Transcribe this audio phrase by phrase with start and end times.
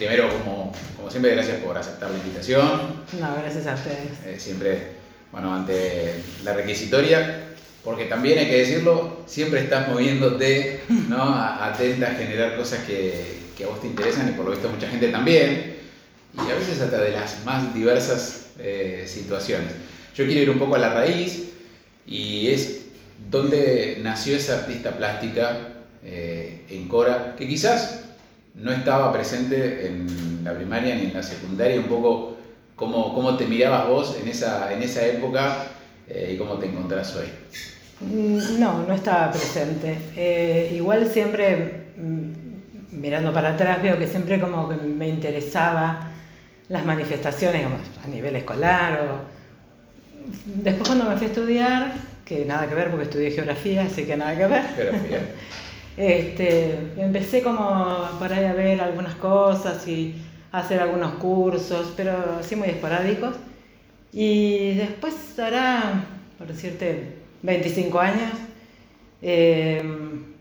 [0.00, 2.66] primero, como, como siempre, gracias por aceptar la invitación.
[3.20, 4.12] No, gracias a ustedes.
[4.24, 4.78] Eh, siempre,
[5.30, 7.48] bueno, ante la requisitoria,
[7.84, 11.34] porque también hay que decirlo, siempre estás moviéndote, ¿no?
[11.60, 14.88] Atenta a generar cosas que, que a vos te interesan y por lo visto mucha
[14.88, 15.76] gente también,
[16.34, 19.72] y a veces hasta de las más diversas eh, situaciones.
[20.16, 21.50] Yo quiero ir un poco a la raíz
[22.06, 22.86] y es
[23.30, 28.00] dónde nació esa artista plástica eh, en Cora, que quizás
[28.54, 32.36] no estaba presente en la primaria ni en la secundaria, un poco
[32.76, 35.66] cómo, cómo te mirabas vos en esa, en esa época
[36.08, 37.26] eh, y cómo te encontrás hoy.
[38.00, 39.98] Mm, no, no estaba presente.
[40.16, 46.10] Eh, igual siempre, mm, mirando para atrás, veo que siempre como que me interesaba
[46.68, 47.66] las manifestaciones
[48.04, 49.40] a nivel escolar o...
[50.62, 51.92] Después cuando me fui a estudiar,
[52.24, 54.62] que nada que ver porque estudié geografía, así que nada que ver.
[54.76, 55.20] Geografía.
[56.00, 60.14] Este, empecé como por a ver algunas cosas y
[60.50, 63.36] hacer algunos cursos, pero así muy esporádicos.
[64.10, 66.06] Y después hará,
[66.38, 68.32] por decirte, 25 años,
[69.20, 69.82] eh,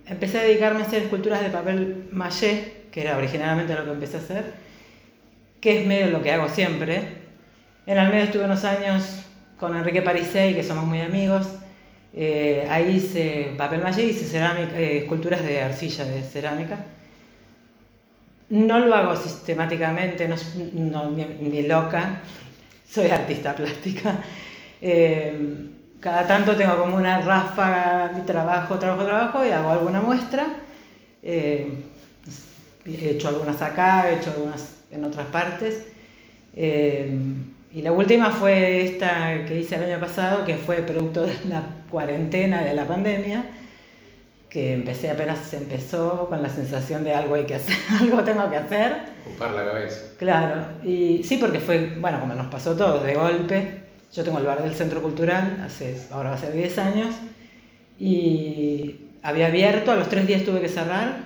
[0.06, 4.16] empecé a dedicarme a hacer esculturas de papel maché, que era originalmente lo que empecé
[4.16, 4.54] a hacer,
[5.60, 7.02] que es medio lo que hago siempre.
[7.86, 9.26] En el medio estuve unos años
[9.60, 11.50] con Enrique Parisei, que somos muy amigos,
[12.14, 16.78] eh, ahí hice papel maché, hice cerámica, eh, esculturas de arcilla, de cerámica.
[18.50, 22.22] No lo hago sistemáticamente, no, ni, loca,
[22.90, 24.16] soy artista plástica.
[24.82, 25.68] Eh,
[26.00, 30.48] cada tanto tengo como una ráfaga de trabajo, trabajo, trabajo y hago alguna muestra.
[31.22, 31.68] he
[32.86, 35.86] hecho algunas acá, he hecho algunas en otras partes.
[37.72, 41.64] Y la última fue esta que hice el año pasado, que fue producto de la
[41.92, 43.46] cuarentena, de la pandemia,
[44.50, 48.50] que empecé apenas se empezó con la sensación de algo hay que hacer, algo tengo
[48.50, 48.96] que hacer.
[49.28, 50.02] Ocupar la cabeza.
[50.18, 53.84] Claro, y sí, porque fue, bueno, como nos pasó todo, de golpe.
[54.12, 57.16] Yo tengo el bar del Centro Cultural, hace, ahora va a ser 10 años,
[58.00, 61.18] y había abierto, a los tres días tuve que cerrar,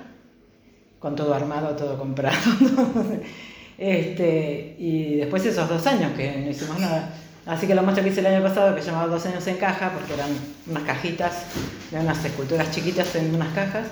[1.00, 2.36] con todo armado, todo comprado.
[3.78, 7.14] Este, y después esos dos años que no hicimos nada.
[7.46, 9.92] Así que lo muestra que hice el año pasado, que llamaba Dos años en caja,
[9.92, 10.30] porque eran
[10.68, 11.44] unas cajitas,
[11.92, 13.88] de unas esculturas chiquitas en unas cajas,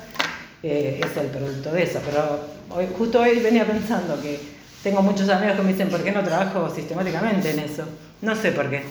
[0.64, 2.00] eh, es el producto de eso.
[2.06, 4.40] Pero hoy, justo hoy venía pensando que
[4.84, 7.84] tengo muchos amigos que me dicen, ¿por qué no trabajo sistemáticamente en eso?
[8.22, 8.84] No sé por qué,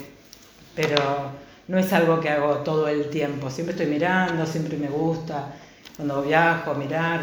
[0.75, 1.31] pero
[1.67, 3.49] no es algo que hago todo el tiempo.
[3.49, 5.53] Siempre estoy mirando, siempre me gusta,
[5.95, 7.21] cuando viajo, mirar,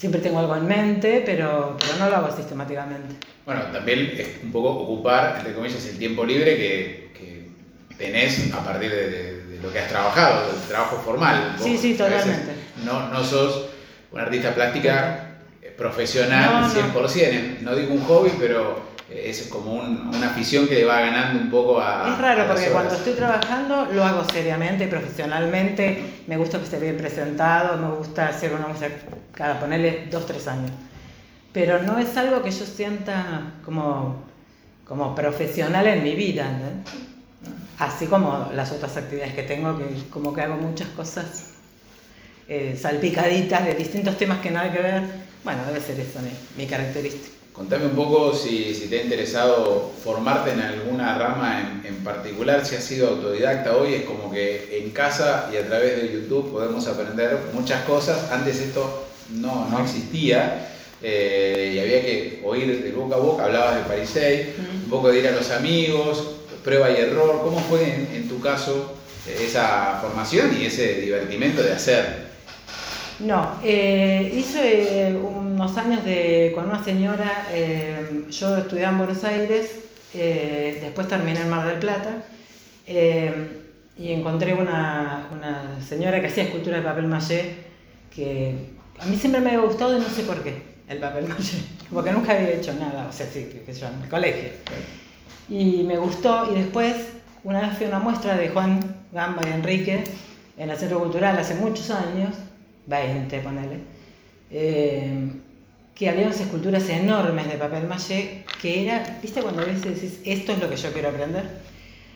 [0.00, 3.16] siempre tengo algo en mente, pero, pero no lo hago sistemáticamente.
[3.44, 8.64] Bueno, también es un poco ocupar, entre comillas, el tiempo libre que, que tenés a
[8.64, 11.54] partir de, lo que has trabajado, del trabajo formal.
[11.62, 12.52] sí, sí, totalmente.
[12.82, 13.66] No, no sos
[14.10, 15.26] una artista plástica
[15.76, 21.00] profesional no, 100%, no digo un hobby, pero es como una afición que le va
[21.00, 22.10] ganando un poco a...
[22.10, 26.96] Es raro porque cuando estoy trabajando lo hago seriamente, profesionalmente, me gusta que esté bien
[26.96, 28.68] presentado, me gusta hacer una
[29.32, 30.70] cada ponerle dos, tres años.
[31.52, 34.22] Pero no es algo que yo sienta como,
[34.86, 36.46] como profesional en mi vida,
[37.78, 41.50] así como las otras actividades que tengo, que como que hago muchas cosas
[42.48, 45.02] eh, salpicaditas de distintos temas que nada que ver.
[45.44, 46.18] Bueno, debe ser eso
[46.56, 47.40] mi característica.
[47.52, 52.76] Contame un poco si, si, te ha interesado formarte en alguna rama en, particular, si
[52.76, 56.86] has sido autodidacta hoy, es como que en casa y a través de YouTube podemos
[56.86, 58.30] aprender muchas cosas.
[58.32, 60.68] Antes esto no, no existía
[61.02, 64.54] eh, y había que oír de boca a boca, hablabas de Parisei,
[64.84, 67.40] un poco de ir a los amigos, prueba y error.
[67.42, 68.94] ¿Cómo fue en tu caso
[69.26, 72.30] esa formación y ese divertimento de hacer?
[73.20, 79.78] No, eh, hice unos años de, con una señora, eh, yo estudiaba en Buenos Aires,
[80.14, 82.24] eh, después terminé en Mar del Plata
[82.86, 85.28] y encontré una,
[85.86, 87.56] señora que hacía escultura de papel maché
[88.12, 88.54] que
[89.00, 91.58] a mí siempre me había gustado y no sé por qué el papel maché,
[91.92, 94.50] porque nunca había hecho nada, o sea, sí, que yo en el colegio.
[95.48, 96.96] Y me gustó y después
[97.44, 98.80] una vez fui a una muestra de Juan
[99.12, 100.04] Gamba y Enrique
[100.58, 102.34] en el Centro Cultural hace muchos años
[102.86, 103.78] 20, ponele,
[104.50, 105.30] eh,
[105.94, 110.52] que había unas esculturas enormes de papel maché, que era, viste cuando ves decís, esto
[110.52, 111.44] es lo que yo quiero aprender.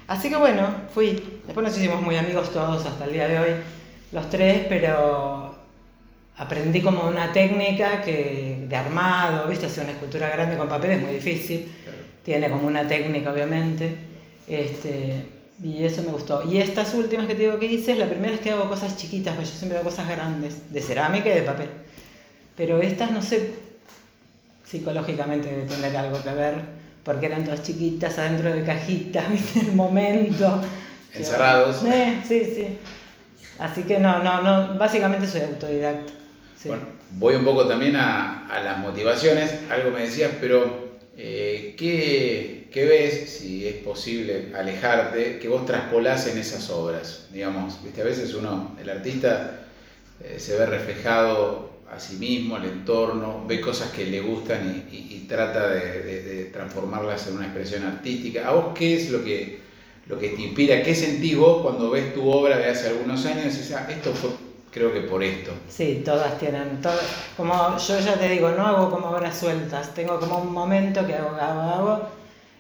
[0.07, 3.51] Así que bueno, fui, después nos hicimos muy amigos todos hasta el día de hoy,
[4.13, 5.44] los tres, pero
[6.37, 11.03] aprendí como una técnica que, de armado, viste, hacer una escultura grande con papel es
[11.03, 11.71] muy difícil,
[12.25, 13.95] tiene como una técnica obviamente,
[14.49, 15.27] este,
[15.63, 16.43] y eso me gustó.
[16.51, 19.35] Y estas últimas que te digo que hice, la primera es que hago cosas chiquitas,
[19.35, 21.69] porque yo siempre hago cosas grandes, de cerámica y de papel.
[22.57, 23.51] Pero estas, no sé,
[24.65, 26.55] psicológicamente debe tener algo que ver,
[27.05, 29.61] porque eran dos chiquitas adentro de cajitas, ¿viste?
[29.61, 30.61] El momento.
[31.13, 31.85] Encerrados.
[31.85, 32.79] Eh, sí, sí.
[33.61, 36.24] Así que no, no, no, básicamente soy autodidacta.
[36.65, 43.31] Bueno, voy un poco también a, las motivaciones, algo me decías, pero eh, ¿qué, ves,
[43.31, 47.29] si es posible alejarte, que vos traspolás en esas obras?
[47.33, 48.01] Digamos, ¿viste?
[48.01, 49.67] a veces uno, el artista,
[50.23, 55.15] eh, se ve reflejado a sí mismo, al entorno, ve cosas que le gustan y,
[55.25, 58.47] trata de transformarlas en una expresión artística.
[58.47, 59.59] ¿A vos qué es lo que,
[60.07, 60.83] lo que te inspira?
[60.83, 64.13] ¿Qué sentís vos cuando ves tu obra de hace algunos años y decís, "Ah, esto
[64.13, 64.44] fue
[64.75, 65.53] creo que por esto?
[65.69, 67.01] Sí, todas tienen, todas,
[67.37, 71.15] como yo ya te digo, no hago como obras sueltas, tengo como un momento que
[71.15, 72.09] hago, hago, hago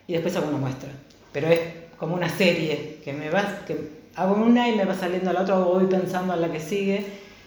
[0.07, 0.91] y después hago una muestra.
[1.33, 1.61] Pero es
[1.99, 3.77] como una serie, que me vas, que
[4.15, 7.05] hago una y me va saliendo la otra, o voy pensando en la que sigue,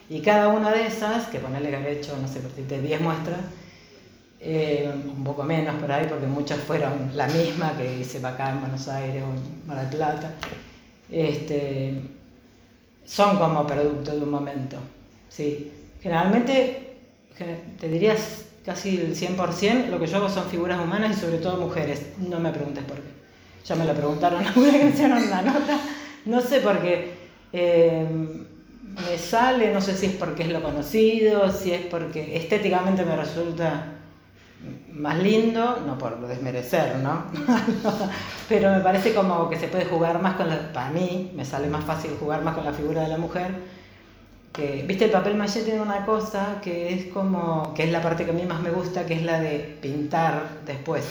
[0.10, 3.00] y cada una de esas, que ponerle que habré hecho, no sé, por decirte 10
[3.00, 3.40] muestras,
[4.42, 8.50] eh, un poco menos por ahí, porque muchas fueron la misma que hice para acá
[8.50, 10.34] en Buenos Aires o en Mar del Plata.
[11.10, 12.17] Este,
[13.07, 14.77] son como producto de un momento.
[15.30, 15.71] Sí.
[16.04, 16.98] Generalmente,
[17.36, 21.39] gen- te dirías casi el 100%, lo que yo hago son figuras humanas y sobre
[21.39, 22.01] todo mujeres.
[22.19, 23.09] No me preguntes por qué.
[23.65, 25.80] Ya me lo preguntaron alguna que hicieron la nota.
[26.25, 27.13] No sé por qué.
[27.54, 28.06] Eh,
[29.09, 33.15] me sale, no sé si es porque es lo conocido, si es porque estéticamente me
[33.15, 33.94] resulta
[34.98, 37.24] más lindo, no por desmerecer, ¿no?
[38.50, 41.68] Pero me parece como que se puede jugar más con la, para mí me sale
[41.68, 43.52] más fácil jugar más con la figura de la mujer.
[44.52, 48.26] Que, Viste, el papel maché tiene una cosa que es como, que es la parte
[48.26, 51.04] que a mí más me gusta, que es la de pintar después.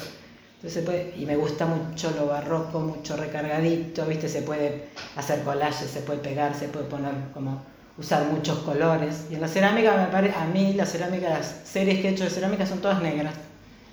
[0.57, 5.91] Entonces puede, y me gusta mucho lo barroco, mucho recargadito, viste, se puede hacer collages,
[5.91, 7.63] se puede pegar, se puede poner como
[7.99, 9.27] usar muchos colores.
[9.31, 12.25] Y en la cerámica me parece, a mí la cerámica, las series que he hecho
[12.25, 13.35] de cerámica son todas negras,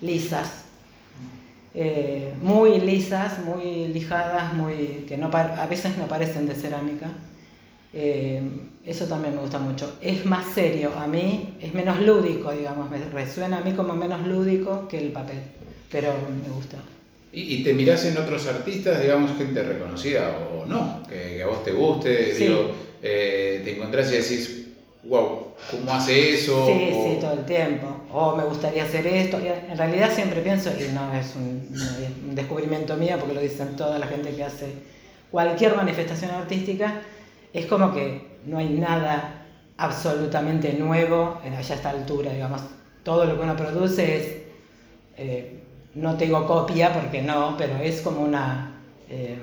[0.03, 0.63] lisas.
[1.75, 7.09] Eh, muy lisas, muy lijadas, muy que no a veces no parecen de cerámica.
[7.93, 8.41] Eh,
[8.85, 9.97] eso también me gusta mucho.
[10.01, 14.25] Es más serio, a mí es menos lúdico, digamos, me resuena a mí como menos
[14.27, 15.39] lúdico que el papel,
[15.91, 16.13] pero
[16.43, 16.77] me gusta.
[17.31, 21.47] ¿Y, y te mirás en otros artistas, digamos, gente reconocida o no, que, que a
[21.47, 22.35] vos te guste?
[22.35, 22.45] Sí.
[22.45, 22.71] Digo,
[23.01, 24.67] eh, te encontrás y decís,
[25.03, 26.65] wow, ¿cómo hace eso?
[26.65, 27.87] Sí, O- sí, todo el tiempo.
[28.11, 29.39] O me gustaría hacer esto.
[29.39, 31.67] Y En realidad siempre pienso, y no es un,
[32.29, 34.73] un descubrimiento mío, porque lo dicen toda la gente que hace
[35.31, 37.01] cualquier manifestación artística,
[37.53, 39.45] es como que no hay nada
[39.77, 42.61] absolutamente nuevo en allá a esta altura, digamos.
[43.03, 44.27] Todo lo que uno produce es,
[45.17, 45.59] eh,
[45.95, 48.71] no te digo copia porque no, pero es como una,
[49.09, 49.37] eh,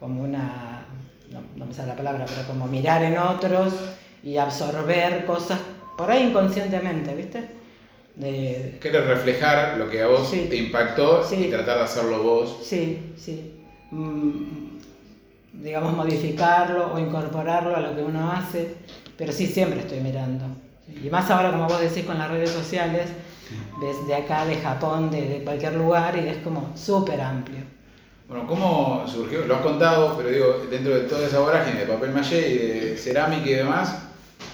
[0.00, 0.86] como una,
[1.30, 3.74] no, no me sale la palabra, pero como mirar en otros
[4.22, 5.58] y absorber cosas
[5.96, 7.48] por ahí inconscientemente, ¿viste?
[8.16, 10.46] De, reflejar lo que a vos Sí.
[10.50, 11.44] te impactó Sí.
[11.46, 12.58] y tratar de hacerlo vos.
[12.62, 13.54] sí, sí.
[13.90, 14.78] Mm,
[15.62, 18.74] digamos, modificarlo o incorporarlo a lo que uno hace,
[19.16, 20.44] pero sí siempre estoy mirando.
[21.02, 23.08] Y más ahora, como vos decís, con las redes sociales,
[23.80, 27.60] ves de acá, de Japón, de, de cualquier lugar, y es como súper amplio.
[28.28, 29.46] Bueno, ¿cómo surgió?
[29.46, 32.96] Lo has contado, pero digo, dentro de toda esa vorágine de papel maché y de
[32.98, 34.07] cerámica y demás,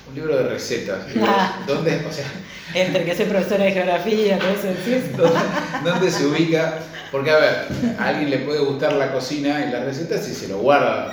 [0.08, 0.98] un libro de recetas.
[1.20, 1.64] Ah.
[1.66, 2.26] ¿Dónde, o sea,
[2.74, 5.16] Entre que soy profesora de geografía, todo eso.
[5.16, 6.78] ¿Dónde, dónde se ubica?
[7.10, 7.66] Porque, a ver,
[7.98, 11.12] a alguien le puede gustar la cocina y las recetas y se lo guarda.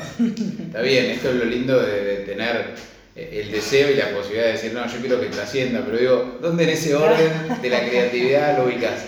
[0.66, 2.74] Está bien, esto es lo lindo de, de tener
[3.16, 6.38] eh, el deseo y la posibilidad de decir, no, yo quiero que trascienda, pero digo,
[6.42, 7.32] ¿dónde en ese orden
[7.62, 9.06] de la creatividad lo ubicas?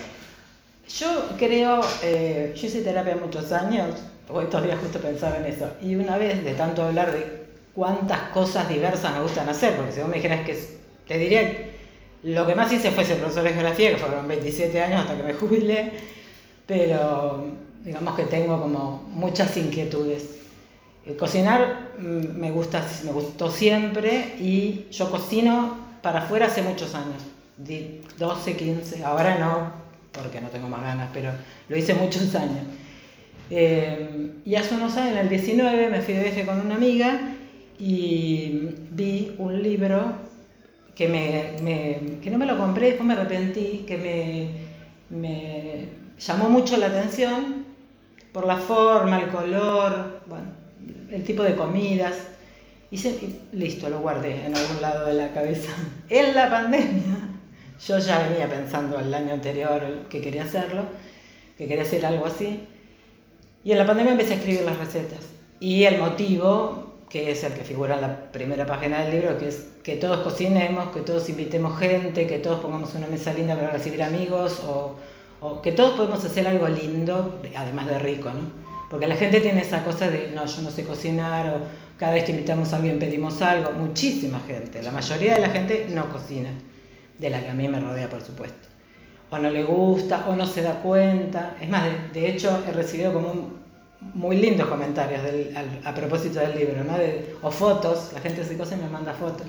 [1.00, 3.88] Yo creo, eh, yo hice terapia muchos años,
[4.28, 7.43] hoy estos días justo pensaba en eso, y una vez de tanto hablar de
[7.75, 10.58] cuántas cosas diversas me gustan hacer, porque si vos me dijeras que
[11.08, 11.70] te diría
[12.24, 15.24] lo que más hice fue ser profesor de geografía, que fueron 27 años hasta que
[15.24, 15.92] me jubilé,
[16.65, 17.46] pero
[17.84, 20.38] digamos que tengo como muchas inquietudes.
[21.06, 26.96] El cocinar mm, me gusta, me gustó siempre y yo cocino para afuera hace muchos
[26.96, 27.22] años,
[27.58, 29.74] di- 12, 15, ahora no,
[30.13, 31.32] porque no tengo más ganas, pero
[31.68, 32.63] lo hice muchos años.
[33.50, 37.20] Eh, y hace unos años, en el 19, me fui de viaje con una amiga
[37.86, 40.13] y vi un libro
[40.96, 45.88] que, me, me- que no me lo compré, después me arrepentí, que me, me
[46.18, 47.66] llamó mucho la atención
[48.32, 50.46] por la forma, el color, bueno,
[51.12, 52.13] el tipo de comidas.
[52.92, 55.72] Y, se- y listo, lo guardé en algún lado de la cabeza.
[56.10, 57.18] En la pandemia,
[57.88, 60.84] yo ya venía pensando el año anterior que quería hacerlo,
[61.58, 62.60] que quería hacer algo así.
[63.63, 65.20] Y en la pandemia empecé a escribir las recetas.
[65.60, 69.50] Y el motivo, que es el que figura en la primera página del libro, que
[69.50, 73.70] es que todos cocinemos, que todos invitemos gente, que todos pongamos una mesa linda para
[73.70, 74.96] recibir amigos o,
[75.39, 78.51] o que todos podemos hacer algo lindo, además de rico, ¿no?
[78.89, 81.60] Porque la gente tiene esa cosa de, no, yo no sé cocinar, o
[82.00, 85.86] cada vez que invitamos a alguien pedimos algo, muchísima gente, la mayoría de la gente
[85.91, 86.50] no cocina,
[87.20, 88.70] de la que a mí me rodea, por supuesto.
[89.29, 91.58] O no le gusta, o no se da cuenta.
[91.62, 93.62] Es más, de, hecho, he recibido como
[94.14, 95.22] muy lindos comentarios
[95.84, 96.94] a, propósito del libro, ¿no?
[97.42, 99.48] o fotos, la gente se cose y me manda fotos.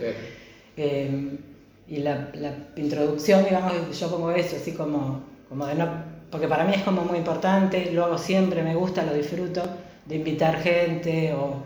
[0.76, 1.38] Eh,
[1.86, 5.88] y la, la, introducción, digamos, yo pongo eso, así como, como de no,
[6.30, 9.62] porque para mí es como muy importante, lo hago siempre, me gusta, lo disfruto,
[10.06, 11.62] de invitar gente o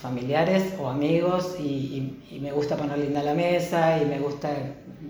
[0.00, 4.50] familiares o amigos y, me gusta poner linda la mesa y me gusta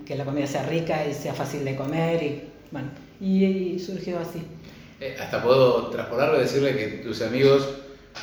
[0.05, 2.89] que la comida sea rica y sea fácil de comer y bueno,
[3.21, 4.41] y, surgió así.
[5.01, 7.67] Eh, hasta puedo traspolarlo y decirle que tus amigos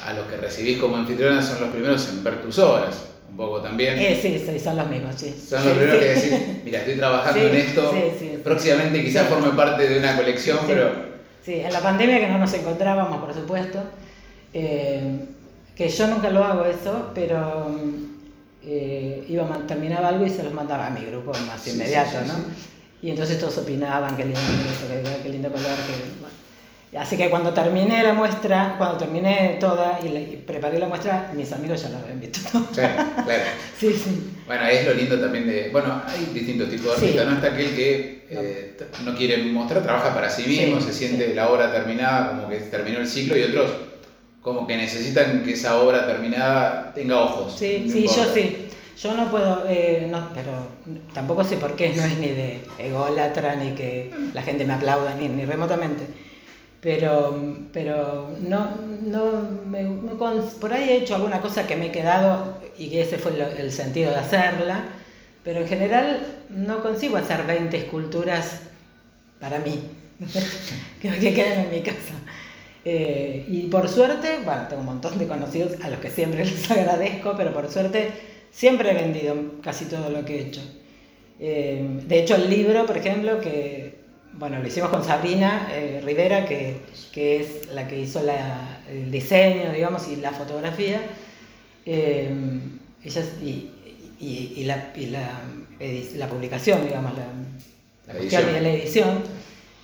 [0.07, 3.61] a los que recibís como anfitriona son los primeros en ver tus obras un poco
[3.61, 3.99] también.
[3.99, 5.35] Eh, sí, sí, son los mismos, sí.
[5.49, 6.33] Son los primeros que decís,
[6.65, 7.93] mira, estoy trabajando en esto,
[8.45, 11.09] próximamente quizás forme parte de una colección, pero...
[11.45, 13.83] Sí, en la pandemia que no nos encontrábamos, por supuesto,
[14.55, 15.19] eh,
[15.75, 17.77] que yo nunca lo hago eso, pero
[18.63, 22.35] eh, iba, terminaba algo y se los mandaba a mi grupo más inmediato, ¿no?
[23.03, 24.41] Y entonces todos opinaban, qué lindo,
[25.25, 26.28] qué lindo color, que...
[26.97, 31.83] Así que cuando terminé la muestra, cuando terminé toda y, preparé la muestra, mis amigos
[31.83, 32.41] ya la habían visto.
[32.73, 33.43] Claro, claro.
[33.79, 34.33] Sí, sí.
[34.47, 35.69] Bueno, es lo lindo también de.
[35.71, 37.35] Bueno, hay distintos tipos de artistas, ¿no?
[37.35, 39.15] Está aquel que eh, no.
[39.15, 43.07] quiere mostrar, trabaja para sí mismo, se siente la obra terminada, como que terminó el
[43.07, 43.71] ciclo, y otros
[44.41, 47.55] como que necesitan que esa obra terminada tenga ojos.
[47.59, 48.65] Sí, sí, yo sí.
[49.01, 50.51] Yo no puedo, eh, no, pero
[51.15, 55.15] tampoco sé por qué, no es ni de ególatra, ni que la gente me aplauda,
[55.15, 56.05] ni, ni remotamente
[56.81, 59.85] pero, pero no, no me,
[60.61, 63.73] por ahí he hecho alguna cosa que me he quedado y que ese fue el,
[63.73, 64.85] sentido de hacerla,
[65.43, 66.21] pero en general
[66.51, 68.61] no consigo hacer 20 esculturas
[69.41, 69.83] para mí,
[71.03, 72.15] que, que queden en mi casa.
[72.85, 76.71] Eh, y por suerte, bueno, tengo un montón de conocidos a los que siempre les
[76.71, 78.13] agradezco, pero por suerte
[78.51, 80.63] siempre he vendido casi todo lo que he hecho.
[81.41, 83.88] Eh, de hecho, el libro, por ejemplo, que
[84.39, 86.81] bueno, lo hicimos con Sabrina eh, Rivera, que,
[87.15, 88.23] es la que hizo
[88.89, 91.03] el diseño, digamos, y la fotografía.
[91.85, 92.31] Eh,
[94.21, 97.27] y, la, publicación, digamos, la,
[98.13, 98.47] la edición.
[98.53, 99.23] de la edición,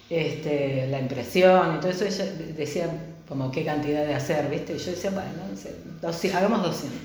[0.09, 2.89] este, la impresión y todo eso, ella decía
[3.29, 4.75] como qué cantidad de hacer, ¿viste?
[4.75, 5.31] Y yo decía, bueno,
[6.03, 7.01] no sé, hagamos 200.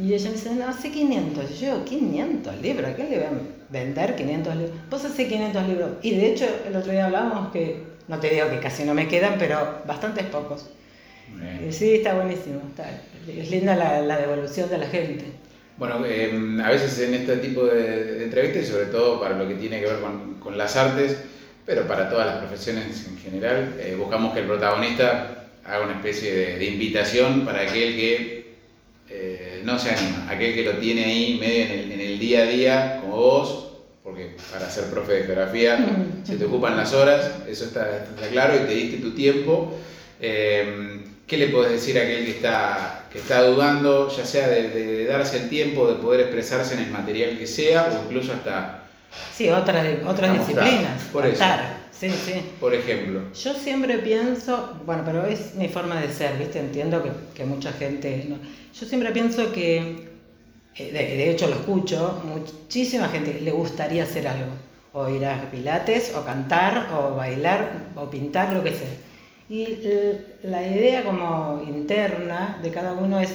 [0.00, 1.50] Y ella me dice, no, hace 500.
[1.50, 3.30] Y yo, 500 libros, ¿a quién le voy a
[3.68, 4.76] vender 500 libros?
[4.88, 5.90] Vos hace 500 libros.
[6.02, 9.08] Y de hecho, el otro día hablábamos que, no te digo que casi no me
[9.08, 10.70] quedan, pero bastantes pocos.
[11.66, 12.62] Y sí, está buenísimo.
[13.28, 15.26] es linda la, devolución de la gente.
[15.76, 19.54] Bueno, em, a veces en este tipo de, entrevistas, y sobre todo para lo que
[19.54, 19.98] tiene que ver
[20.40, 21.18] con, las artes,
[21.66, 26.34] pero para todas las profesiones en general, eh, buscamos que el protagonista haga una especie
[26.34, 28.40] de, de invitación para aquel que
[29.12, 30.26] eh, no se anima.
[30.30, 33.68] Aquel que lo tiene ahí medio en el, día a día, como vos,
[34.02, 36.24] porque para ser profe de geografía mm.
[36.26, 39.74] se te ocupan las horas, eso está, claro, y te diste tu tiempo.
[40.20, 45.06] Eh, ¿Qué le podés decir a aquel que está, que está dudando, ya sea de,
[45.06, 48.82] darse el tiempo de poder expresarse en el material que sea, o incluso hasta...
[49.36, 51.02] Sí, otras, otras disciplinas.
[51.12, 51.26] Por
[52.00, 52.32] Sí, sí.
[52.58, 53.20] Por ejemplo.
[53.34, 56.58] Yo siempre pienso, bueno, pero es mi forma de ser, ¿viste?
[56.58, 58.26] Entiendo que, que mucha gente...
[58.72, 60.08] Yo siempre pienso que,
[60.76, 64.52] eh, de, hecho lo escucho, muchísima gente le gustaría hacer algo,
[64.94, 68.88] o ir a pilates, o cantar, o bailar, o pintar, lo que sea.
[69.50, 69.76] Y
[70.42, 73.34] la idea como interna de cada uno es,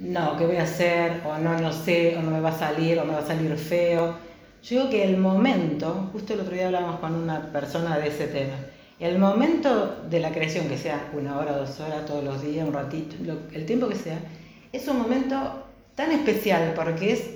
[0.00, 1.20] no, ¿qué voy a hacer?
[1.24, 3.56] O no, no sé, o no me va a salir, o me va a salir
[3.56, 4.16] feo.
[4.62, 8.26] Yo digo que el momento, justo el otro día hablamos con una persona de ese
[8.26, 8.54] tema,
[8.98, 12.74] el momento de la creación, que sea una hora, dos horas, todos los días, un
[12.74, 13.14] ratito,
[13.52, 14.18] el tiempo que sea,
[14.72, 15.36] es un momento
[15.94, 17.30] tan especial porque es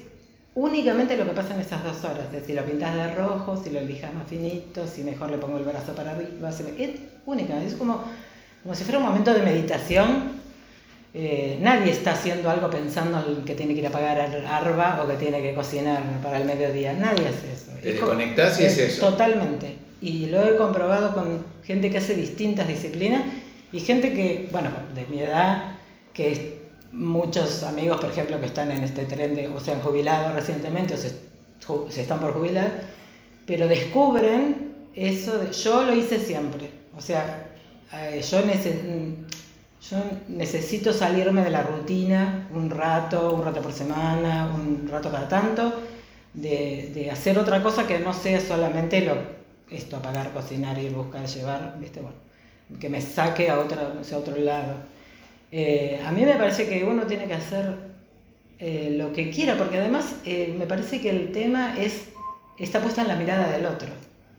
[0.54, 2.32] únicamente lo que pasa en esas dos horas.
[2.34, 5.58] Es si lo pintas de rojo, si lo elijas más finito, si mejor le pongo
[5.58, 6.50] el brazo para arriba.
[6.50, 6.90] Es
[7.26, 8.02] única, es como,
[8.62, 10.41] como si fuera un momento de meditación.
[11.14, 15.02] Eh, nadie está haciendo algo pensando en que tiene que ir a pagar al arba
[15.02, 16.94] o que tiene que cocinar para el mediodía.
[16.94, 17.72] Nadie hace eso.
[17.82, 19.10] Te desconectas y es eso.
[19.10, 19.76] Totalmente.
[20.00, 23.22] Y lo he comprobado con gente que hace distintas disciplinas
[23.72, 25.76] y gente que, bueno, de mi edad,
[26.14, 30.34] que muchos amigos, por ejemplo, que están en este tren de, o se han jubilado
[30.34, 30.96] recientemente o
[31.88, 32.70] se, están por jubilar,
[33.46, 37.48] pero descubren eso, de, yo lo hice siempre, o sea,
[37.94, 38.42] eh, yo,
[39.90, 39.96] Yo
[40.28, 45.82] necesito salirme de la rutina un rato, un rato por semana, un rato cada tanto,
[46.34, 49.16] de, de hacer otra cosa que no sea solamente lo,
[49.70, 52.00] esto, apagar, cocinar, ir, buscar, llevar, ¿viste?
[52.00, 52.16] Bueno,
[52.78, 54.74] que me saque a, otra, a otro lado.
[55.50, 57.74] Eh, a mí me parece que uno tiene que hacer
[58.58, 62.08] eh, lo que quiera, porque además eh, me parece que el tema es
[62.58, 63.88] está puesta en la mirada del otro.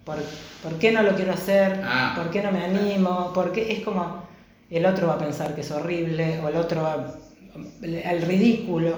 [0.06, 0.18] ¿Por,
[0.62, 1.82] ¿por qué no lo quiero hacer?
[1.84, 2.14] Ah.
[2.16, 3.32] ¿Por qué no me animo?
[3.34, 4.24] Porque es como
[4.77, 7.15] el otro va a pensar que es horrible, o el otro va
[8.06, 8.96] al ridículo,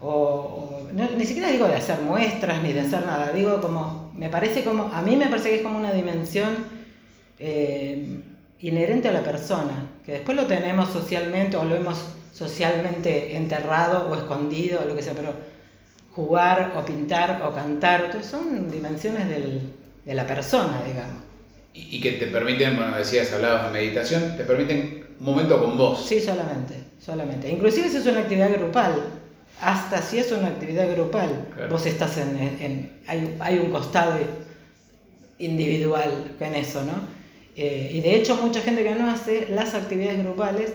[0.00, 4.28] o, no, ni siquiera digo de hacer muestras ni de hacer nada, digo como, me
[4.28, 6.56] parece como, a mí me parece que es como una dimensión
[7.38, 8.20] eh,
[8.60, 11.98] inherente a la persona, que después lo tenemos socialmente o lo hemos
[12.32, 15.34] socialmente enterrado o escondido o lo que sea, pero
[16.14, 19.72] jugar o pintar o cantar, son dimensiones del-
[20.04, 21.22] de la persona, digamos.
[21.74, 25.76] Y, y que te permiten, bueno, decías, hablabas de meditación, te permiten un momento con
[25.78, 26.04] vos.
[26.04, 26.74] Sí, solamente,
[27.04, 27.48] solamente.
[27.50, 28.94] Inclusive si es una actividad grupal,
[29.60, 31.70] hasta si es una actividad grupal, Claro.
[31.70, 34.14] vos estás en, en- hay, hay un costado
[35.38, 36.92] individual en eso, ¿no?
[37.56, 40.72] Eh, y de hecho mucha gente que no hace las actividades grupales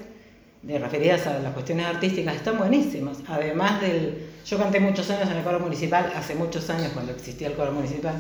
[0.61, 3.17] de referidas a las cuestiones artísticas están buenísimas.
[3.27, 7.47] Además del, yo canté muchos años en el coro municipal, hace muchos años cuando existía
[7.47, 8.15] el coro municipal,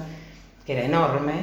[0.65, 1.33] que era enorme,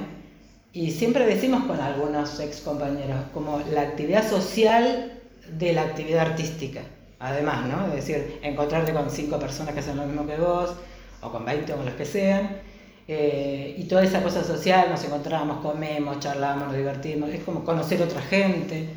[0.73, 5.13] y siempre decimos con algunos ex compañeros, como la actividad social
[5.59, 6.81] de la actividad artística.
[7.19, 7.87] Además, ¿no?
[7.89, 10.75] Es decir, encontrarte con cinco personas que hacen lo mismo que vos,
[11.21, 12.57] o con 20 o con los que sean,
[13.07, 18.01] eh, y toda esa cosa social, nos encontramos, comemos, charlamos, nos divertimos, es como conocer
[18.03, 18.89] otra gente,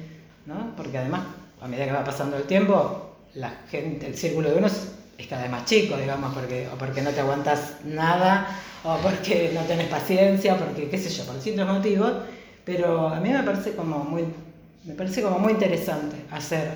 [0.46, 0.76] ¿no?
[0.78, 1.24] Porque además,
[1.62, 5.28] a medida que va pasando el tiempo, la gente, el círculo de uno es, es
[5.28, 8.48] cada vez más chico, digamos, porque, o porque no te aguantas nada,
[8.86, 12.12] o porque no tenés paciencia, porque qué sé yo, por distintos motivos,
[12.64, 14.24] pero a mí me parece como muy,
[14.86, 16.70] me parece como muy interesante hacer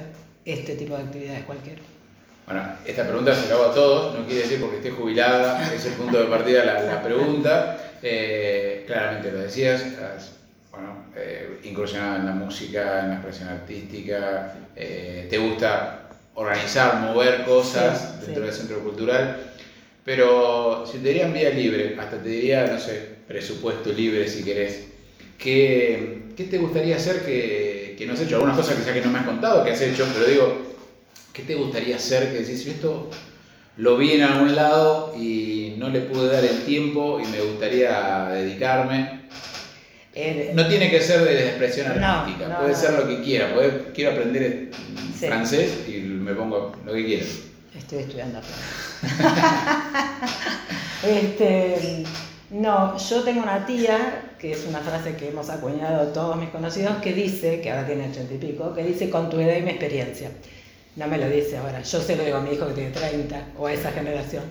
[0.45, 1.81] este tipo de actividades cualquiera.
[2.47, 5.85] Bueno, esta pregunta se la hago a todos, no quiere decir porque esté jubilada, es
[5.85, 7.77] el punto de partida la, la pregunta.
[8.01, 10.31] Eh, claramente lo decías, has
[10.71, 17.43] bueno, eh, incursionado en la música, en la expresión artística, eh, te gusta organizar, mover
[17.43, 18.49] cosas Sí, dentro sí.
[18.49, 19.48] del centro cultural,
[20.09, 24.85] pero si te dirían vía libre, hasta te diría, no sé, presupuesto libre si querés,
[25.37, 28.37] ¿qué, qué te gustaría hacer que, que no has hecho?
[28.37, 30.69] Algunas cosas quizás que no me has contado que has hecho, pero digo,
[31.31, 33.09] ¿Qué te gustaría hacer que decís, "Yo esto
[33.77, 38.29] lo vi en algún lado y no le pude dar el tiempo y me gustaría
[38.33, 39.21] dedicarme?
[40.15, 42.77] Eh, No tiene que ser de expresión No, artística, no, puede no.
[42.77, 43.53] ser lo que quiera.
[43.53, 44.69] puede- quiero aprender
[45.17, 45.27] Sí.
[45.27, 47.25] francés y me pongo lo que quiera.
[47.75, 48.39] Estoy estudiando
[51.03, 52.03] este,
[52.49, 56.97] no, yo tengo una tía, que es una frase que hemos acuñado todos mis conocidos,
[56.97, 59.69] que dice, que ahora tiene ochenta y pico, que dice con tu edad y mi
[59.69, 60.31] experiencia.
[60.95, 63.49] No me lo dice ahora, yo se lo digo a mi hijo que tiene 30
[63.57, 64.43] o a esa generación.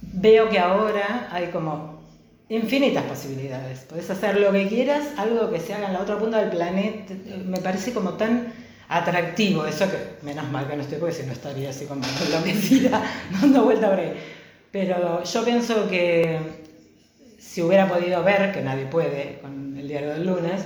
[0.00, 2.02] Veo que ahora hay como
[2.48, 3.80] infinitas posibilidades.
[3.80, 7.14] Podés hacer lo que quieras, algo que se haga en la otra punta del planeta.
[7.46, 8.52] Me parece como tan
[8.98, 13.02] atractivo eso que, menos mal que no estoy, porque si no estaría así como enloquecida,
[13.40, 14.12] dando vuelta por ahí.
[14.70, 16.38] Pero yo pienso que
[17.38, 20.62] si hubiera podido ver, que nadie puede con el diario del lunes,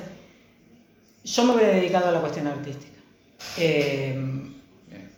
[1.25, 2.93] yo me hubiera dedicado a la cuestión artística.
[3.59, 4.17] Eh,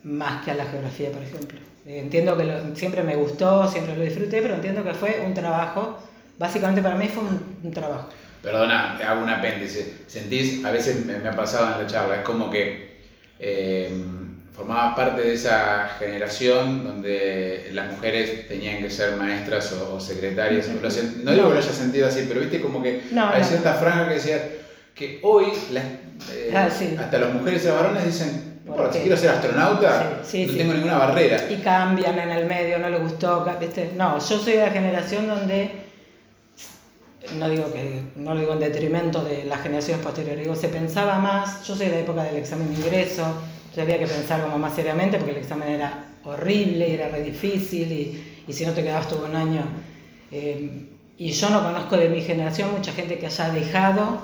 [0.03, 1.59] más que a la geografía, por ejemplo.
[1.85, 5.97] Entiendo que lo- siempre me gustó, siempre lo disfruté, pero entiendo que fue un trabajo,
[6.37, 8.09] básicamente para mí fue un, un trabajo.
[8.41, 9.95] Perdona, te hago un apéndice.
[10.07, 12.88] Sentís, a veces me, me ha pasado en la charla, es como que
[13.39, 13.89] eh,
[14.53, 20.67] formabas parte de esa generación donde las mujeres tenían que ser maestras o, o secretarias.
[20.67, 23.47] Lo no digo que lo hayas sentido así, pero viste como que No, hay no.
[23.47, 24.43] cierta franja que decía
[24.93, 25.83] que hoy las,
[26.33, 26.95] eh, Ah, sí.
[26.99, 30.39] hasta las mujeres y los varones dicen, no ¿Por importa, si quiero ser astronauta, Sí,
[30.41, 30.57] sí, no sí.
[30.57, 31.41] tengo ninguna barrera.
[31.49, 33.91] Y cambian en el medio, no les gustó, ¿viste?
[33.95, 35.71] No, yo soy de la generación donde,
[37.37, 41.19] no digo que, no lo digo en detrimento de las generaciones posteriores, digo, se pensaba
[41.19, 43.25] más, yo soy de la época del examen de ingreso,
[43.79, 48.43] había que pensar como más seriamente porque el examen era horrible, era re difícil y,
[48.47, 49.63] y si no te quedabas todo un año.
[50.31, 50.87] eh,
[51.17, 54.21] y yo no conozco de mi generación mucha gente que haya dejado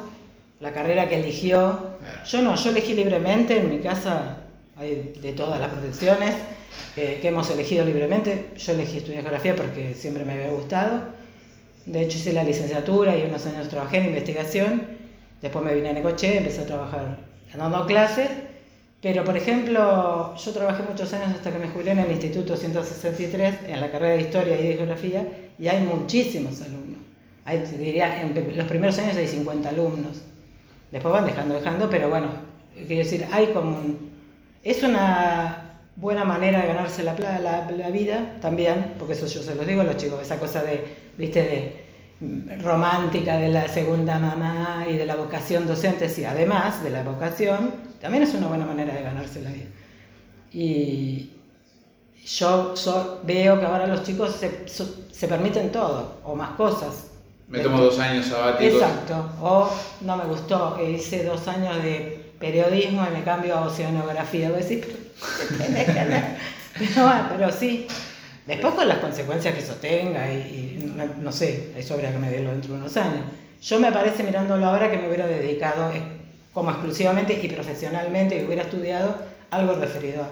[0.62, 1.78] la carrera que eligió.
[2.26, 4.38] Yo no, yo elegí libremente, en mi casa
[4.78, 6.36] hay de todas las protecciones
[6.96, 8.52] eh, que hemos elegido libremente.
[8.58, 11.02] Yo elegí estudiar geografía porque siempre me había gustado.
[11.86, 14.84] De hecho hice la licenciatura y unos años trabajé en investigación.
[15.41, 17.17] Después me vine a Necoche, empecé a trabajar
[17.58, 18.30] dando clases.
[19.02, 23.56] Pero, por ejemplo, yo trabajé muchos años hasta que me jubilé en el Instituto 163,
[23.67, 25.28] en la carrera de Historia y de Geografía,
[25.60, 27.00] y hay muchísimos alumnos.
[27.45, 30.21] Hay, diría, en los primeros años hay 50 alumnos.
[30.91, 32.30] Después van dejando, dejando, pero bueno,
[32.74, 34.10] quiero decir, hay como un...
[34.63, 39.54] Es una buena manera de ganarse la, la, la vida también, porque eso yo se
[39.54, 40.84] los digo a los chicos, esa cosa de,
[41.17, 41.86] viste, de
[42.62, 47.71] romántica de la segunda mamá y de la vocación docente, sí, además de la vocación,
[48.01, 49.65] también es una buena manera de ganarse la vida.
[50.51, 51.32] Y
[52.25, 52.73] yo,
[53.23, 54.67] veo que ahora los chicos se,
[55.12, 57.08] se permiten todo, o más cosas.
[57.47, 58.82] Me tomo dos años sabáticos.
[58.82, 59.69] Exacto, o
[60.01, 64.49] no me gustó, hice dos años de periodismo y me cambio a oceanografía.
[64.49, 65.12] Voy a decir,
[66.78, 67.88] pero, pero sí,
[68.45, 72.73] Después con las consecuencias que eso tenga y, no, sé, eso habría que medirlo dentro
[72.73, 73.25] de unos años.
[73.62, 76.01] Yo me parece mirándolo ahora que me hubiera dedicado eh,
[76.53, 79.17] como exclusivamente y profesionalmente y hubiera estudiado
[79.49, 80.27] algo referido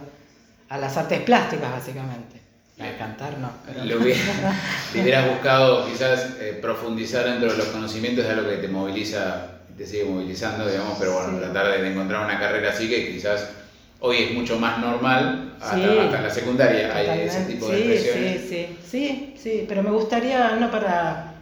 [0.70, 2.40] a, las artes plásticas básicamente.
[2.80, 3.52] A cantar no.
[3.84, 9.48] Le, hubieras buscado quizás eh, profundizar dentro de los conocimientos de algo que te moviliza,
[9.76, 13.50] te sigue movilizando, digamos, pero bueno, tratar de encontrar una carrera así que quizás
[14.06, 18.42] hoy es mucho más normal, hasta, en la secundaria hay ese tipo de expresiones.
[18.42, 21.36] Sí, sí, sí, sí, pero me gustaría, no para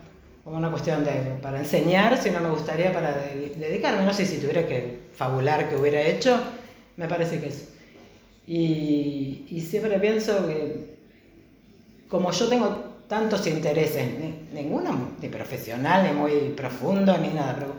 [0.43, 3.15] como una cuestión de para enseñar, sino me gustaría para
[3.55, 6.39] dedicarme, no sé si tuviera que fabular que hubiera hecho,
[6.97, 7.69] me parece que es.
[8.45, 10.97] Y, y siempre pienso que
[12.09, 12.67] como yo tengo
[13.07, 14.07] tantos intereses,
[14.53, 17.73] ninguno ni profesional, ni muy profundo, ni nada, pero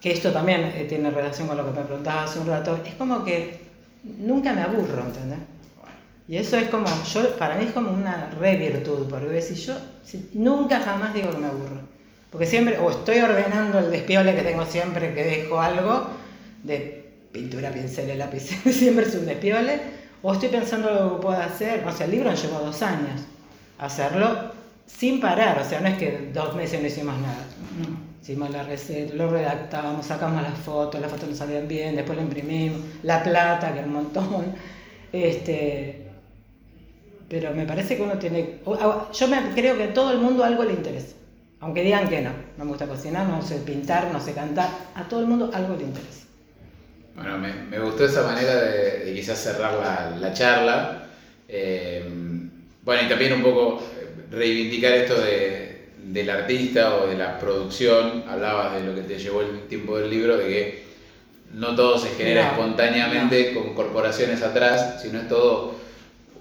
[0.00, 2.94] que esto también eh, tiene relación con lo que me preguntabas hace un rato, es
[2.94, 3.60] como que
[4.02, 5.38] nunca me aburro, ¿entendés?
[6.28, 9.74] Y eso es como, yo, para mí es como una re virtud, porque si yo
[10.34, 11.80] nunca jamás digo que me aburro.
[12.32, 16.08] Porque siempre, o estoy ordenando el despiole que tengo siempre, que dejo algo
[16.64, 18.40] de pintura, pincel lápiz,
[18.72, 19.80] siempre es un despiole,
[20.22, 23.22] o estoy pensando lo que puedo hacer, o sea, el libro llevó dos años
[23.78, 24.52] hacerlo
[24.86, 27.44] sin parar, o sea, no es que dos meses no hicimos nada.
[28.26, 32.24] Hicimos la receta, lo redactamos, sacamos las fotos, las fotos no salían bien, después lo
[32.24, 34.46] imprimimos, la plata, que era un montón.
[35.12, 36.08] Este,
[37.28, 38.58] pero me parece que uno tiene.
[38.64, 41.14] Yo me, creo que a todo el mundo algo le interesa.
[41.60, 42.32] Aunque digan que no.
[42.58, 44.70] No me gusta cocinar, no sé pintar, no sé cantar.
[44.96, 46.26] A todo el mundo algo le interesa.
[47.14, 51.06] Bueno, me, me gustó esa manera de, quizás cerrar la, la charla.
[51.48, 52.04] Eh,
[52.82, 53.80] bueno, y también un poco
[54.32, 55.65] reivindicar esto de,
[56.12, 60.10] del artista o de la producción, hablabas de lo que te llevó el tiempo del
[60.10, 60.86] libro, de que
[61.54, 65.74] no todo se genera espontáneamente con corporaciones atrás, sino es todo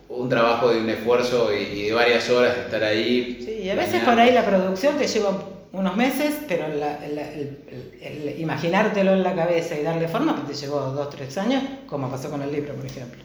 [0.09, 3.41] un trabajo de un esfuerzo y, de varias horas de estar ahí.
[3.43, 5.31] Sí, y a veces por ahí la producción te lleva
[5.71, 11.09] unos meses, pero el, imaginártelo en la cabeza y darle forma pues te llevó dos,
[11.09, 13.19] tres años, como pasó con el libro, por ejemplo.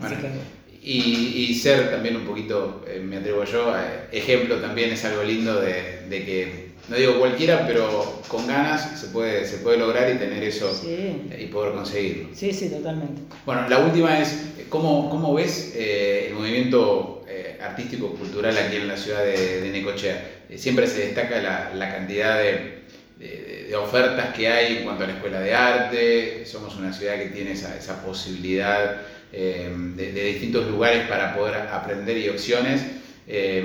[0.00, 0.57] Así que...
[0.82, 3.74] Y, ser también un poquito, eh, me atrevo yo,
[4.12, 9.44] ejemplo también es algo lindo de, que, no digo cualquiera, pero con ganas se puede,
[9.44, 12.28] se puede lograr y tener eso y poder conseguirlo.
[12.32, 13.22] Sí, sí, totalmente.
[13.44, 18.88] Bueno, la última es, ¿cómo, cómo ves eh, el movimiento eh, artístico cultural aquí en
[18.88, 20.36] la ciudad de, Necochea?
[20.56, 22.78] siempre se destaca la, la cantidad de,
[23.18, 27.26] de, ofertas que hay en cuanto a la escuela de arte, somos una ciudad que
[27.26, 32.82] tiene esa, esa posibilidad eh, de, distintos lugares para poder aprender y opciones,
[33.26, 33.62] eh,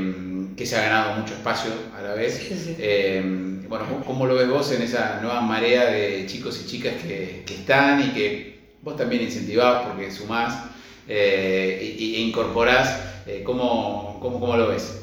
[0.57, 2.49] que se ha ganado mucho espacio a la vez.
[2.79, 3.21] Eh,
[3.69, 8.01] bueno, ¿cómo lo ves vos en esa nueva marea de chicos y chicas que, están
[8.01, 10.65] y que vos también incentivás porque sumás
[11.07, 12.99] e, incorporás?
[13.45, 14.99] ¿cómo, cómo, lo ves?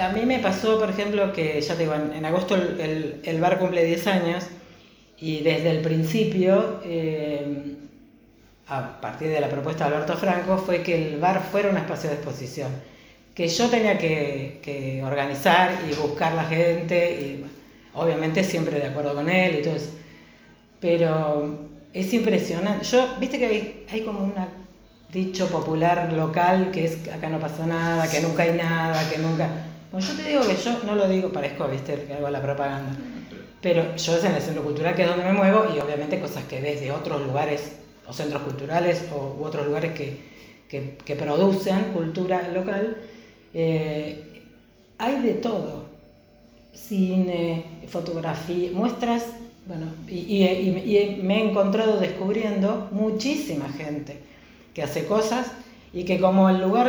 [0.00, 3.58] A mí me pasó, por ejemplo, que ya te digo, en, agosto el, el, bar
[3.58, 4.46] cumple 10 años
[5.18, 6.80] y desde el principio
[8.68, 12.10] a partir de la propuesta de Alberto Franco, fue que el bar fuera un espacio
[12.10, 12.70] de exposición,
[13.34, 17.44] que yo tenía que, organizar y buscar la gente, y
[17.94, 19.90] obviamente siempre de acuerdo con él y todo eso.
[20.80, 21.58] Pero
[21.94, 22.84] es impresionante.
[22.84, 24.34] Yo, viste que hay, como un
[25.12, 29.48] dicho popular local que es acá no pasa nada, que nunca hay nada, que nunca...
[29.90, 32.90] Bueno, yo te digo que yo no lo digo, parezco, viste, que hago la propaganda.
[33.62, 36.44] Pero yo es en el centro cultural que es donde me muevo y obviamente cosas
[36.44, 37.78] que ves de otros lugares
[38.08, 40.16] o centros culturales o, u otros lugares que,
[40.68, 42.96] que, producen cultura local,
[43.54, 44.42] eh,
[44.98, 45.86] hay de todo.
[46.72, 49.24] Cine, fotografía, muestras,
[49.66, 54.18] bueno, y, y, me he encontrado descubriendo muchísima gente
[54.72, 55.50] que hace cosas
[55.92, 56.88] y que como el lugar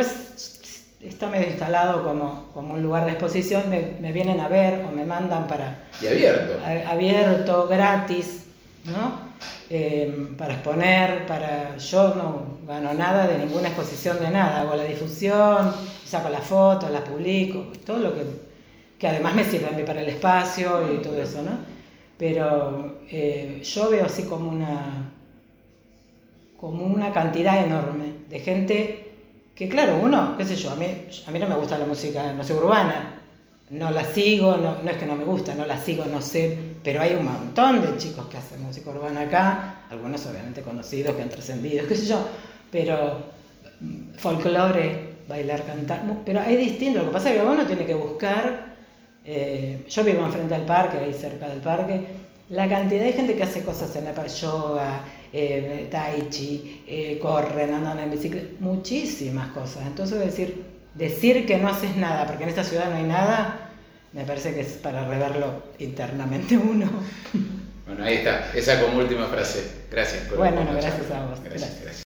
[1.02, 4.92] está medio instalado como, como un lugar de exposición, me, me, vienen a ver o
[4.92, 5.88] me mandan para...
[6.00, 6.58] Y abierto.
[6.86, 8.44] abierto, gratis,
[8.84, 9.29] ¿no?
[9.72, 14.84] Em, para exponer, para yo no gano nada de ninguna exposición de nada, hago la
[14.84, 15.72] difusión,
[16.04, 18.22] saco las fotos, las publico, todo lo que,
[18.98, 21.70] que además me sirve a mí para el espacio y todo eso, ¿no?
[22.20, 25.10] pero eh, yo veo así como una,
[26.60, 29.12] como una cantidad enorme de gente
[29.54, 30.84] que claro, uno, qué sé yo, a mí,
[31.26, 33.22] a mí no me gusta la música, no sé, urbana,
[33.70, 36.58] no la sigo, no, no, es que no me gusta, no la sigo, no sé,
[36.82, 41.22] pero hay un montón de chicos que hacen música urbana acá, algunos obviamente conocidos, que
[41.22, 42.26] han trascendido, qué sé yo,
[42.70, 43.18] pero
[43.80, 47.94] mm, folclore, bailar, cantar, pero hay distinto, lo que pasa es que uno tiene que
[47.94, 48.74] buscar,
[49.24, 52.00] eh, yo vivo enfrente del parque, ahí cerca del parque,
[52.50, 57.74] la cantidad de gente que hace cosas en la yoga, eh, tai chi, eh, corren,
[57.74, 59.86] andan en bicicleta, muchísimas cosas.
[59.86, 60.64] Entonces decir,
[60.94, 63.69] decir que no haces nada, porque en esta ciudad no hay nada,
[64.12, 66.90] me parece que es para reverlo internamente uno.
[67.86, 69.64] Bueno, ahí está, esa como última frase.
[69.90, 71.40] Gracias por Bueno, no, gracias a vos.
[71.42, 71.80] gracias.